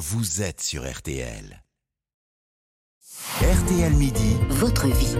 [0.00, 1.62] vous êtes sur RTL.
[3.42, 5.14] RTL Midi, votre vie.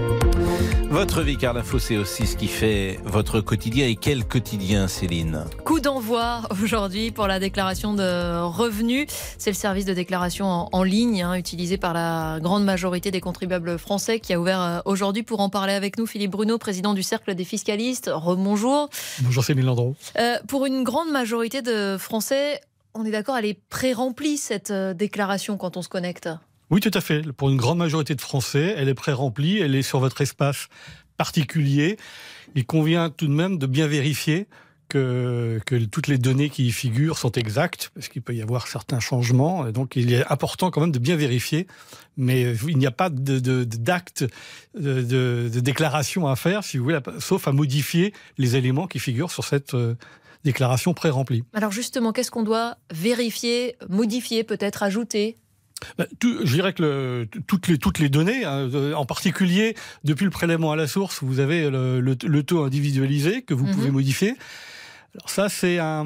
[0.89, 3.87] Votre vie, car l'info, c'est aussi ce qui fait votre quotidien.
[3.87, 9.07] Et quel quotidien, Céline Coup d'envoi aujourd'hui pour la déclaration de revenus.
[9.37, 13.79] C'est le service de déclaration en, ligne hein, utilisé par la grande majorité des contribuables
[13.79, 16.07] français qui a ouvert euh, aujourd'hui pour en parler avec nous.
[16.07, 18.11] Philippe Bruno, président du Cercle des fiscalistes.
[18.11, 18.89] Rebonjour.
[19.21, 19.95] Bonjour Céline Landreau.
[20.19, 22.63] Euh, pour une grande majorité de Français,
[22.95, 26.29] on est d'accord, elle est pré-remplie cette euh, déclaration quand on se connecte
[26.71, 27.33] oui, tout à fait.
[27.33, 30.69] Pour une grande majorité de Français, elle est pré-remplie, elle est sur votre espace
[31.17, 31.97] particulier.
[32.55, 34.47] Il convient tout de même de bien vérifier
[34.89, 39.01] que, toutes les données qui y figurent sont exactes, parce qu'il peut y avoir certains
[39.01, 39.67] changements.
[39.67, 41.67] Et donc, il est important quand même de bien vérifier.
[42.17, 44.25] Mais il n'y a pas d'acte
[44.75, 48.99] de, de, de, déclaration à faire, si vous voulez, sauf à modifier les éléments qui
[49.01, 49.95] figurent sur cette euh,
[50.45, 51.45] déclaration pré-remplie.
[51.53, 55.37] Alors justement, qu'est-ce qu'on doit vérifier, modifier, peut-être ajouter?
[55.97, 60.31] Bah, je dirais que toutes, les, toutes les données, hein, euh, en particulier depuis le
[60.31, 63.75] prélèvement à la source, vous avez le, taux individualisé que vous mhm.
[63.75, 64.37] pouvez modifier.
[65.15, 66.05] Alors ça, c'est un,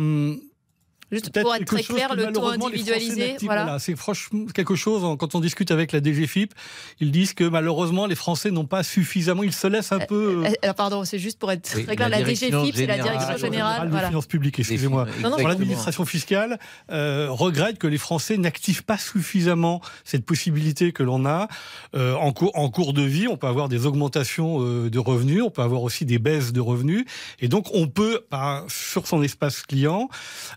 [1.15, 3.79] Juste pour être très clair, le taux individualisé, voilà.
[3.79, 6.53] c'est franchement quelque chose, quand on discute avec la DGFIP,
[7.01, 10.45] ils disent que malheureusement, les Français n'ont pas suffisamment, ils se laissent un euh, peu...
[10.45, 13.91] Euh, euh, pardon, c'est juste pour être très clair, la, DGFIP, c'est la Direction Générale...
[13.91, 15.07] des Finances publiques, excusez-moi.
[15.23, 21.49] L'administration fiscale regrette que les Français n'activent pas suffisamment cette possibilité que l'on a.
[21.95, 25.63] en, cours, en cours de vie, on peut avoir des augmentations de revenus, on peut
[25.63, 27.05] avoir aussi des baisses de revenus,
[27.41, 28.25] et donc on peut,
[28.69, 30.09] sur son espace client,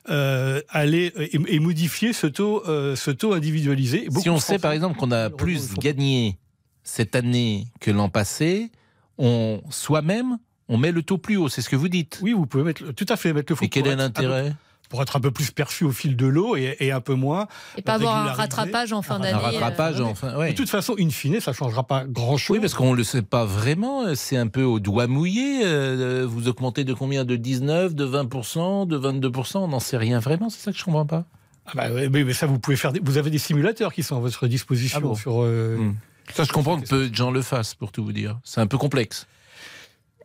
[0.09, 4.07] euh, aller et, modifier ce taux, euh, ce taux individualisé.
[4.19, 6.37] si on sait par exemple qu'on a plus gagné
[6.83, 8.71] cette année que l'an passé,
[9.17, 10.37] on soi-même
[10.69, 12.19] on met le taux plus haut, c'est ce que vous dites.
[12.21, 13.57] Oui, vous pouvez mettre tout à fait mettre le.
[13.61, 14.53] Et quel est l'intérêt?
[14.89, 17.47] Pour être un peu plus perçu au fil de l'eau et, un peu moins.
[17.77, 19.33] Et pas avoir un rattrapage en fin d'année.
[19.33, 20.47] Un rattrapage en fin.
[20.47, 22.55] De toute façon, in fine, ça ne changera pas grand-chose.
[22.55, 24.15] Oui, parce qu'on ne le sait pas vraiment.
[24.15, 25.61] C'est un peu au doigt mouillé.
[25.63, 27.25] Euh, vous augmentez de combien?
[27.25, 30.49] De 19, de 20%, de 22% On n'en sait rien vraiment.
[30.49, 31.25] C'est ça que je ne comprends pas.
[31.67, 32.93] Ah bah, mais ça, vous pouvez faire.
[33.01, 35.43] Vous avez des simulateurs qui sont à votre disposition ah sur.
[35.43, 35.95] Euh, hmm.
[36.33, 38.39] Ça, je comprends que peu de gens le fassent, pour tout vous dire.
[38.43, 39.27] C'est un peu complexe.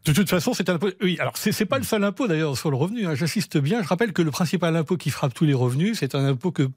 [0.04, 0.88] De toute façon, c'est un impôt.
[1.00, 3.06] Oui, alors c'est pas le seul impôt d'ailleurs sur le revenu.
[3.06, 3.14] Hein.
[3.14, 3.82] J'insiste bien.
[3.82, 6.68] Je rappelle que le principal impôt qui frappe tous les revenus, c'est un impôt que,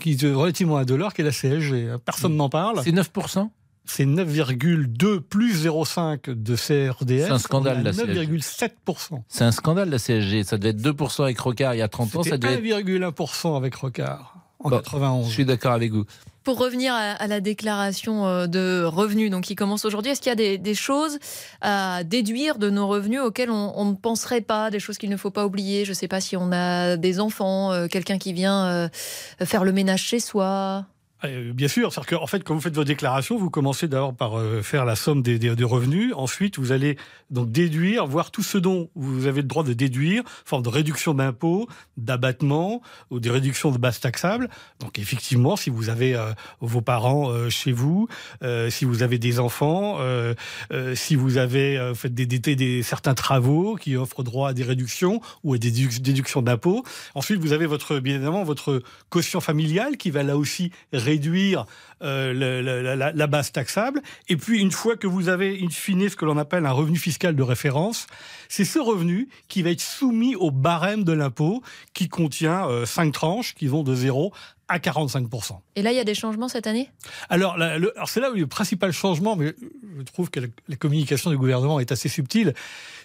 [0.00, 1.96] qui est relativement indolore, qui est la CSG.
[2.04, 2.80] Personne n'en parle.
[2.82, 3.10] C'est 9
[3.86, 7.26] c'est 9,2 plus 0,5 de CRDS.
[7.26, 8.26] C'est un scandale la CSG.
[8.26, 9.22] 9,7%.
[9.26, 10.44] C'est un scandale la CSG.
[10.44, 12.22] Ça devait être 2% avec Rocard il y a 30 ans.
[12.22, 15.26] Ça devait 1,1% avec Rocard en 91.
[15.28, 16.04] Je suis d'accord avec vous.
[16.42, 20.42] Pour revenir à, la déclaration euh, de revenus donc qui commence aujourd'hui, est-ce qu'il y
[20.42, 21.18] a des, choses
[21.60, 25.30] à déduire de nos revenus auxquels on, ne penserait pas, des choses qu'il ne faut
[25.30, 25.84] pas oublier?
[25.84, 28.88] Je ne sais pas si on a des enfants, euh, quelqu'un qui vient euh,
[29.44, 30.86] faire le ménage chez soi.
[31.24, 34.38] Euh, bien sûr, c'est-à-dire qu'en fait, quand vous faites vos déclarations, vous commencez d'abord par
[34.38, 36.12] euh, faire la somme des, revenus.
[36.16, 36.96] Ensuite, vous allez
[37.30, 41.14] donc déduire, voir tout ce dont vous avez le droit de déduire, forme de réduction
[41.14, 44.48] d'impôts, d'abattement ou des réductions de base taxable.
[44.80, 48.08] Donc, effectivement, si vous avez euh, vos parents chez vous,
[48.70, 49.98] si vous avez des enfants,
[50.94, 55.20] si vous avez fait des, des, des, certains travaux qui offrent droit à des réductions
[55.44, 56.84] ou à des déductions d'impôts.
[57.14, 60.70] Ensuite, vous avez votre, bien évidemment, votre quotient familial qui va là aussi
[62.02, 64.00] euh, la, base taxable.
[64.28, 66.96] Et puis, une fois que vous avez, in fine, ce que l'on appelle un revenu
[66.96, 68.06] fiscal de référence,
[68.48, 71.62] c'est ce revenu qui va être soumis au barème de l'impôt
[71.92, 74.32] qui contient euh, cinq tranches qui vont de 0
[74.68, 75.58] à 45%.
[75.76, 76.88] Et là, il y a des changements cette année?
[77.28, 79.52] Alors, alors c'est là où le principal changement, mais
[79.98, 82.54] je trouve que la, communication du gouvernement est assez subtile,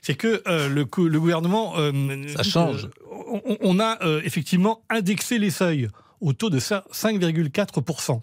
[0.03, 1.73] c'est que euh, le, le, gouvernement...
[2.35, 2.87] Ça change.
[3.61, 5.89] on, a effectivement indexé les seuils
[6.21, 8.21] au taux de 5,4%.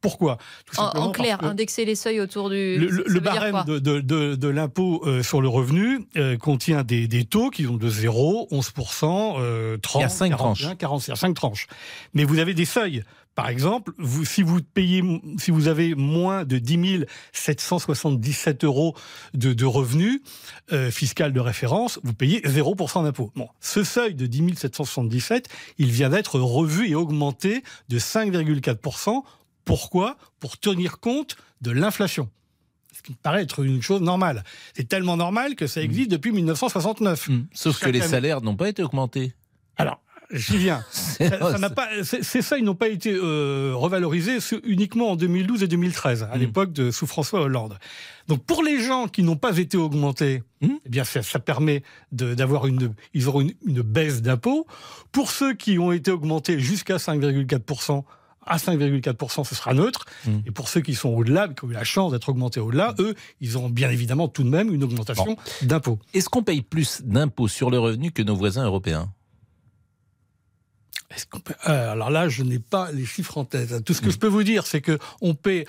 [0.00, 0.38] Pourquoi?
[0.78, 2.78] En, clair, indexer les seuils autour du.
[2.78, 7.88] Le, barème de, l'impôt euh, sur le revenu euh, contient des, taux qui vont de
[7.88, 10.76] 0, 11%, 30, 5 tranches.
[10.78, 11.66] 45, 5 tranches.
[12.14, 13.04] Mais vous avez des seuils.
[13.34, 15.02] Par exemple, vous, si vous payez,
[15.38, 18.96] si vous avez moins de 10 777 euros
[19.34, 20.20] de, revenus
[20.72, 23.32] euh, fiscal de référence, vous payez 0% d'impôt.
[23.36, 25.48] Bon, ce seuil de 10 777,
[25.78, 29.22] il vient d'être revu et augmenté de 5,4%.
[29.64, 30.16] Pourquoi?
[30.40, 32.28] Pour tenir compte de l'inflation
[32.92, 34.44] ce qui me paraît être une chose normale.
[34.74, 37.28] C'est tellement normal que ça existe depuis 1969.
[37.28, 37.46] Mmh.
[37.54, 39.32] Sauf que les salaires n'ont pas été augmentés.
[39.78, 40.84] Alors, J'y viens.
[40.90, 45.68] ça, n'a pas, c'est ça, ils n'ont pas été euh, revalorisés uniquement en 2012 et
[45.68, 46.40] 2013, à hmm.
[46.40, 47.78] l'époque de sous François Hollande.
[48.28, 50.68] Donc pour les gens qui n'ont pas été augmentés, hmm.
[50.84, 51.82] eh bien ça, ça permet
[52.12, 54.66] d'avoir une, ils auront une, baisse d'impôts.
[55.10, 58.04] Pour ceux qui ont été augmentés jusqu'à 5,4
[58.46, 60.06] à 5,4%, ce sera neutre.
[60.26, 60.38] Mm.
[60.46, 63.14] Et pour ceux qui sont au-delà, qui ont eu la chance d'être augmentés au-delà, eux,
[63.40, 65.98] ils ont bien évidemment tout de même une augmentation d'impôts.
[66.14, 69.12] Est-ce qu'on paye plus d'impôts sur le revenu que nos voisins européens?
[71.14, 73.84] Est-ce qu'on peut- euh, alors là, je n'ai pas les chiffres en tête.
[73.84, 74.12] Tout ce que Mm.
[74.12, 75.66] je peux vous dire, c'est que on paie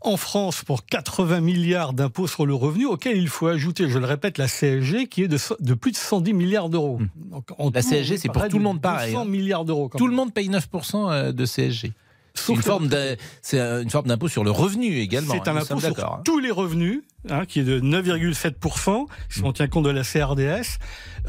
[0.00, 4.06] en France pour 80 milliards d'impôts sur le revenu, auquel il faut ajouter, je le
[4.06, 7.00] répète, la CSG qui est de, plus de 110 milliards d'euros.
[7.16, 7.72] Donc, en Mm.
[7.74, 9.24] La CSG, c'est pour tout le de monde pareil, 200 hein.
[9.28, 9.90] milliards d'euros.
[9.96, 11.92] Tout le monde paye 9% euh, de CSG.
[12.34, 15.34] C'est une, forme euh, une forme d'impôt sur le revenu également.
[15.34, 16.20] C'est hein, un impôt sur hein.
[16.24, 20.78] tous les revenus, hein, qui est de 9,7%, si on tient compte de la CRDS.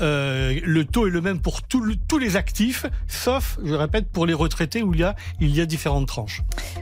[0.02, 4.08] Euh, le taux est le même pour tout le- tous les actifs, sauf, je répète,
[4.10, 6.42] pour les retraités où il y a, il y a différentes tranches.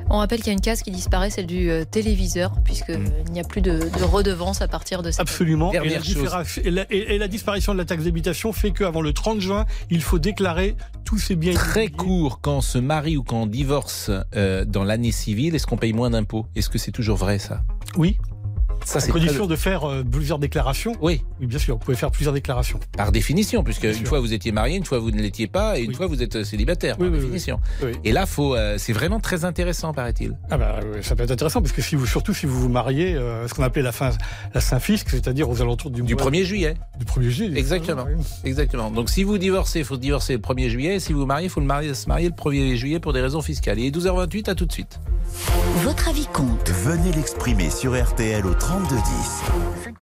[0.09, 3.31] On rappelle qu'il y a une case qui disparaît, celle du euh, téléviseur, puisqu'il Mm.
[3.31, 5.71] n'y a plus de, de redevance à partir de cette Absolument.
[5.71, 6.13] Et la, Dernière chose.
[6.15, 9.39] différa- et la- et- et la disparition de la taxe d'habitation fait qu'avant le 30
[9.41, 10.75] juin, il faut déclarer
[11.05, 11.53] tous ces biens.
[11.53, 11.97] Très immobiliers.
[11.97, 15.77] court, quand on se marie ou quand on divorce euh, dans l'année civile, est-ce qu'on
[15.77, 16.45] paye moins d'impôts?
[16.55, 17.63] Est-ce que c'est toujours vrai ça?
[17.95, 18.17] Oui,
[18.87, 20.93] Ça, à c'est condition très- de faire euh, plusieurs déclarations.
[21.01, 22.79] Oui, Oui, bien sûr, vous pouvez faire plusieurs déclarations.
[22.95, 24.07] par définition, puisque Bien une sûr.
[24.07, 25.95] fois vous étiez marié, une fois vous ne l'étiez pas, et une Oui.
[25.95, 27.59] fois vous êtes euh, célibataire, Oui, par oui, définition.
[27.83, 27.91] Oui.
[28.05, 30.37] Et là, faut, euh, c'est vraiment très intéressant, paraît-il.
[30.49, 33.15] Ah bah, ça peut être intéressant parce que si vous, surtout si vous vous mariez,
[33.15, 34.11] euh, ce qu'on appelait la fin,
[34.53, 37.59] la Saint-Fisc, c'est-à-dire aux alentours du, Du mois- 1er juillet, du 1er juillet.
[37.59, 38.05] Exactement.
[38.07, 38.23] Oui.
[38.45, 38.89] exactement.
[38.89, 41.25] Donc si vous divorcez, il faut se divorcer le 1er juillet, et si vous vous
[41.25, 43.79] mariez, il faut le marier, se marier le 1er juillet pour des raisons fiscales.
[43.79, 44.99] Et 12h28, à tout de suite.
[45.83, 46.69] Votre avis compte.
[46.85, 48.53] Venez l'exprimer sur RTL au
[48.85, 50.06] 3210.